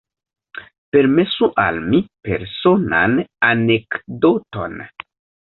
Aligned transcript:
Permesu 0.95 1.49
al 1.65 1.77
mi 1.91 1.99
personan 2.29 3.15
anekdoton. 3.51 4.79